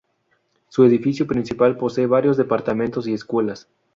Su 0.67 0.83
edificio 0.83 1.27
principal 1.27 1.77
posee 1.77 2.07
varios 2.07 2.35
Departamentos 2.35 3.07
y 3.07 3.13
Escuelas. 3.13 3.69